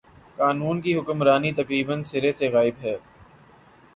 قانون 0.37 0.81
کی 0.81 0.95
حکمرانی 0.97 1.51
تقریبا 1.59 1.95
سر 2.09 2.23
ے 2.23 2.31
سے 2.39 2.47
غائب 2.53 2.75
ہے۔ 2.83 2.95